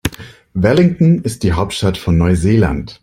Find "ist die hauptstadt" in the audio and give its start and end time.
1.21-1.95